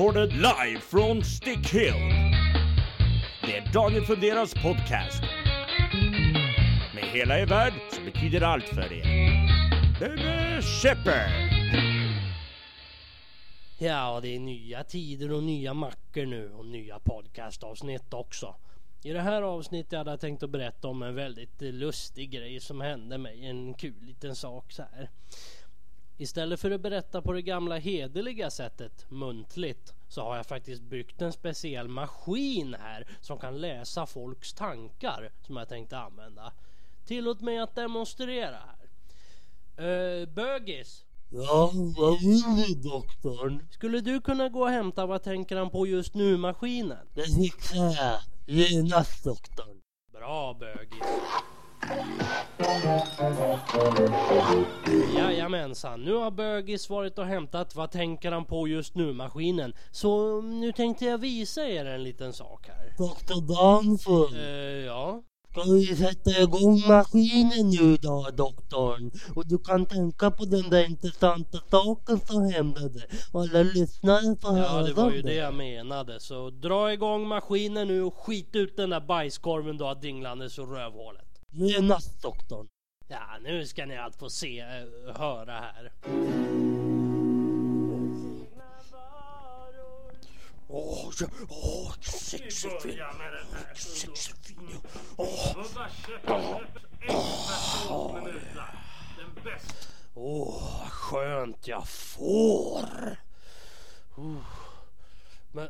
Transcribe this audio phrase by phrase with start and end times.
[0.00, 1.94] recorded live från Stick Hill.
[3.42, 5.22] Det är Daniel Funderas podcast.
[6.94, 9.04] Med hela er värld som betyder allt för er.
[10.00, 11.30] Bebe Shepard!
[13.78, 18.54] Ja, det är nya tider och nya mackor nu och nya podcastavsnitt också.
[19.02, 22.80] I det här avsnittet hade jag tänkt att berätta om en väldigt lustig grej som
[22.80, 23.46] hände mig.
[23.46, 25.10] En kul liten sak så här.
[26.20, 31.22] Istället för att berätta på det gamla hederliga sättet, muntligt, så har jag faktiskt byggt
[31.22, 36.52] en speciell maskin här som kan läsa folks tankar som jag tänkte använda.
[37.06, 40.20] Tillåt mig att demonstrera här.
[40.20, 41.04] Uh, bögis.
[41.30, 43.66] Ja, vad vill du doktorn?
[43.70, 47.06] Skulle du kunna gå och hämta vad tänker han på just nu-maskinen?
[47.14, 48.20] Det fixar jag.
[48.46, 49.80] Genast doktorn.
[50.12, 51.04] Bra bögis.
[55.54, 59.72] Jajamensan, nu har Bögis varit och hämtat vad tänker han på just nu-maskinen.
[59.90, 62.94] Så nu tänkte jag visa er en liten sak här.
[62.98, 64.34] Doktor Danford.
[64.34, 65.22] Eh, ja.
[65.50, 69.10] Ska vi sätta igång maskinen nu då doktorn?
[69.36, 73.06] Och du kan tänka på den där intressanta saken som hände.
[73.32, 76.20] Och alla lyssnare får höra Ja, det var ju det jag menade.
[76.20, 80.66] Så dra igång maskinen nu och skit ut den där bajskorven du har dinglandes ur
[80.66, 81.26] rövhålet.
[81.52, 82.66] Genast doktorn.
[83.12, 85.92] Ja, nu ska ni allt få se, eh, höra här.
[90.68, 93.04] Åh, ja, åh, sexig film.
[93.74, 94.56] Sexig.
[95.16, 95.66] Åh,
[100.14, 103.16] Åh, vad skönt jag får.
[104.18, 104.44] Uh.
[105.52, 105.68] Men,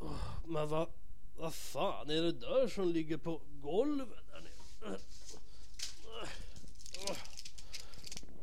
[0.00, 0.12] uh,
[0.46, 0.88] men vad,
[1.36, 4.92] vad fan är det där som ligger på golvet där nere?
[4.92, 4.98] Uh.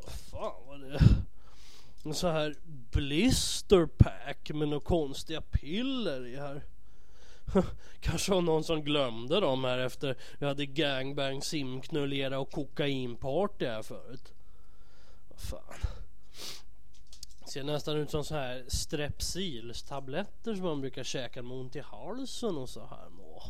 [0.03, 0.99] Vad fan var det?
[2.03, 2.55] En sån här
[2.91, 6.65] blisterpack med några konstiga piller i här.
[7.99, 13.81] Kanske var någon som glömde dem här efter vi hade gangbang, simknullera och kokainparty här
[13.81, 14.33] förut.
[15.29, 15.89] Vad fan.
[17.45, 22.57] Ser nästan ut som så här strepsilstabletter som man brukar käka med ont i halsen
[22.57, 23.43] och så här må.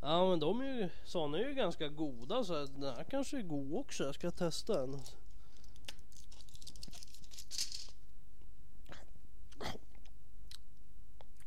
[0.00, 3.42] Ja men de är ju, sådana är ju ganska goda så den här kanske är
[3.42, 4.04] god också.
[4.04, 5.00] Jag ska testa en.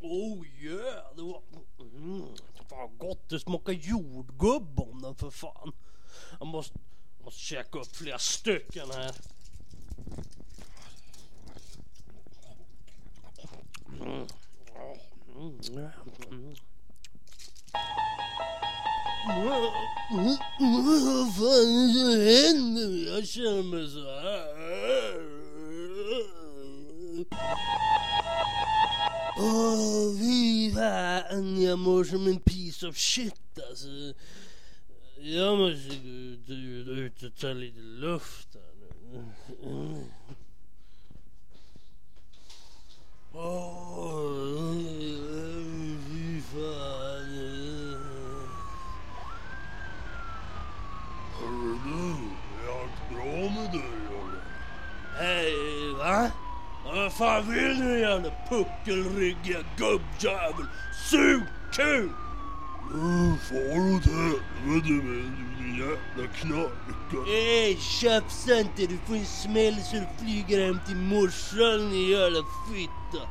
[0.02, 1.16] Oh yeah!
[1.16, 1.42] Det var...
[1.80, 2.28] Mm,
[2.70, 5.72] fan gott, det smakar jordgubb om den för fan.
[6.40, 6.80] Jag måste,
[7.24, 9.16] måste käka upp flera stycken här.
[14.02, 14.28] Mm.
[15.36, 15.56] Mm.
[20.86, 23.16] Vad fan är det som händer?
[23.16, 24.62] Jag känner mig så här.
[29.44, 33.88] Åh, fy Fan, jag mår som en piece of shit alltså.
[35.18, 35.96] Jag måste
[36.48, 36.54] gå
[36.92, 38.74] ut, och ta lite luft här
[39.12, 39.34] nu.
[43.34, 44.74] Åh,
[46.08, 46.92] fy fan.
[51.40, 52.12] Hörru du,
[52.64, 54.44] är allt bra med dig eller?
[55.14, 56.32] Hej, va?
[57.20, 60.66] Vad fan vill du jävla puckelryggiga gubbjävel?
[61.10, 62.12] Sug kuk!
[63.50, 67.36] Far åt helvete med din jävla knarkare.
[67.36, 68.82] Ey, tjafsa inte.
[68.82, 73.28] Du får en smäll så du flyger hem till morsan din jävla fitta.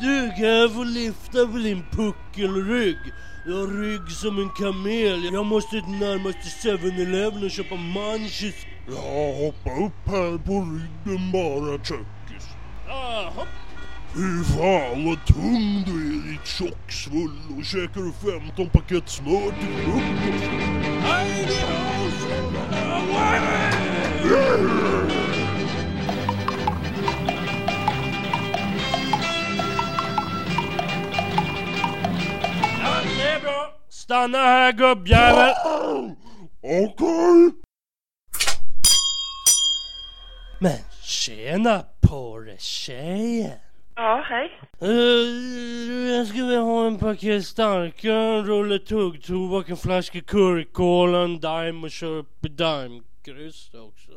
[0.00, 2.98] Du, kan jag få lyfta på din puckelrygg?
[3.46, 5.24] Du har rygg som en kamel.
[5.32, 8.54] Jag måste till närmaste 7-Eleven och köpa munchies.
[8.88, 12.19] Ja, hoppa upp här på ryggen bara tjockis.
[12.90, 13.46] Jaha.
[14.14, 19.76] Fy fan vad tung du är ditt tjocksvull och käkar du 15 paket smör till
[19.84, 20.50] frukost?
[32.82, 33.72] Ja, det är bra.
[33.90, 35.54] Stanna här gubbjävel.
[36.62, 37.50] Okej.
[40.58, 43.58] Men tjena på dig tjejen.
[43.94, 44.50] Ja, hej.
[44.82, 51.40] Uh, jag skulle vilja ha en paket starköl, en rulle tuggtobak, en flaska currycola, en
[51.40, 54.12] Daim och köra upp i Daimkryss också.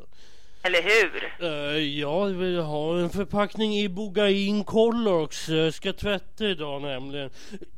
[0.65, 1.33] Eller hur?
[1.48, 5.50] Uh, jag vill ha en förpackning i Bogain Colors.
[5.50, 7.30] Jag ska tvätta idag nämligen.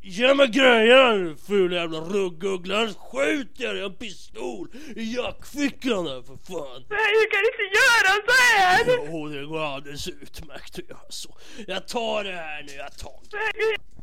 [0.01, 2.77] Ge mig grejerna nu fula jävla rugguggla.
[2.77, 6.83] Annars skjuter jag har en pistol i jackfickan där för fan.
[6.89, 9.07] Nej, du kan inte göra så här!
[9.11, 11.37] Jo, det går alldeles utmärkt att göra så.
[11.67, 13.94] Jag tar det här nu, jag tar det.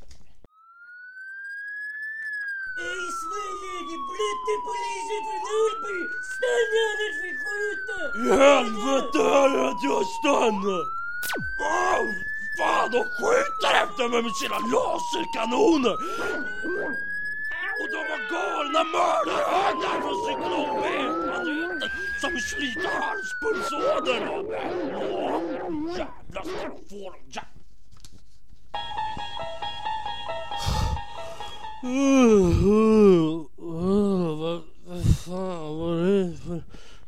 [2.76, 5.98] Hej Svenne, det är Blutte-polisen från Norrby!
[6.32, 8.04] Stanna annars vi skjuter!
[8.18, 10.84] I helvete är det att jag stannar!
[11.60, 12.04] Åh,
[12.58, 15.96] fan, de skjuter efter mig med sina laserkanoner!
[17.80, 21.90] Och de har galna mördarhundar från cyklon B-planeten
[22.20, 24.94] som sliter halspulsådern av mig!
[24.94, 25.42] Åh,
[25.98, 27.20] Jävlar ska de få dem,
[31.84, 36.62] Uh, uh, uh, vad, vad fan var det för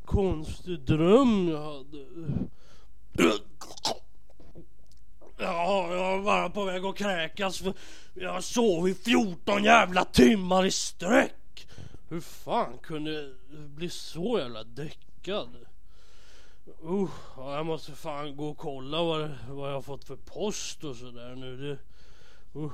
[0.05, 2.05] konstig dröm jag hade?
[5.39, 7.75] Ja, jag var bara på väg att kräkas för
[8.15, 11.69] jag sov i 14 jävla timmar i sträck.
[12.09, 13.31] Hur fan kunde jag
[13.71, 15.57] bli så jävla däckad?
[16.85, 20.85] Uh, ja, jag måste fan gå och kolla vad, vad jag har fått för post
[20.85, 21.57] och sådär nu.
[21.57, 21.79] Det,
[22.59, 22.73] uh.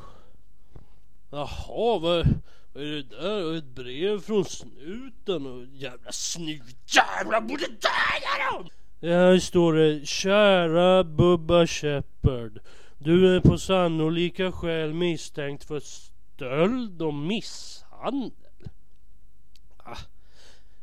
[1.30, 2.26] Jaha, vad,
[2.72, 3.58] vad är det där?
[3.58, 8.68] Ett brev från snuten och jävla snutjävlar borde döda dem!
[9.02, 12.58] Här står det Kära Bubba Shepard.
[12.98, 18.49] Du är på sannolika skäl misstänkt för stöld och misshandel.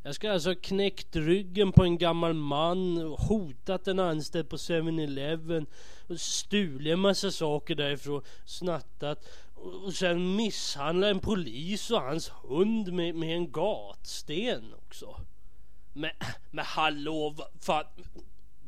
[0.07, 5.65] Jag ska alltså ha knäckt ryggen på en gammal man, hotat en anställd på 7-Eleven
[6.17, 9.25] stulit en massa saker därifrån, snattat
[9.85, 15.21] och sen misshandlat en polis och hans hund med, med en gatsten också.
[15.93, 16.11] Men,
[16.51, 17.85] men hallå, vad fan,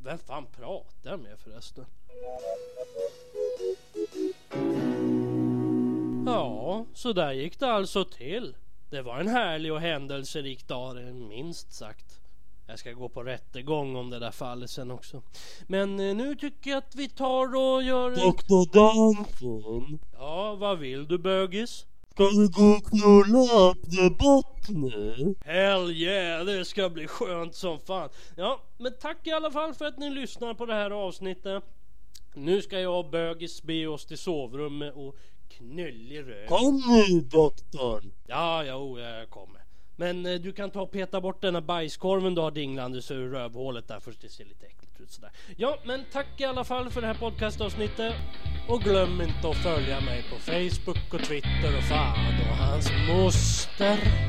[0.04, 1.86] vem fan pratar jag med förresten?
[6.26, 8.56] Ja, så där gick det alltså till.
[8.90, 12.20] Det var en härlig och händelserik dag, det minst sagt.
[12.68, 15.22] Jag ska gå på rättegång om det där fallet sen också.
[15.68, 18.16] Men eh, nu tycker jag att vi tar och gör...
[18.16, 21.86] Doktor Danfon, Ja, vad vill du bögis?
[22.20, 25.36] ska vi gå och knulla upp debatt nu?
[25.46, 28.10] Hell yeah, det ska bli skönt som fan.
[28.36, 31.64] Ja, men tack i alla fall för att ni lyssnar på det här avsnittet.
[32.34, 35.16] Nu ska jag och Bögis be oss till sovrummet och
[35.58, 36.48] knullig röv.
[36.48, 38.12] Kom nu doktorn!
[38.28, 39.62] Ja, jo, jag kommer.
[39.96, 43.30] Men eh, du kan ta och peta bort den här bajskorven du har dinglandes ur
[43.30, 45.32] rövhålet där för att det ser lite äckligt ut sådär.
[45.58, 48.14] Ja, men tack i alla fall för det här podcastavsnittet.
[48.68, 54.29] Och glöm inte att följa mig på Facebook och Twitter och fan och hans moster.